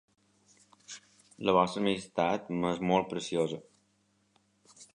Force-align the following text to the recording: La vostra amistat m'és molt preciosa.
La 1.49 1.53
vostra 1.57 1.83
amistat 1.83 2.49
m'és 2.63 2.81
molt 2.93 3.09
preciosa. 3.15 3.61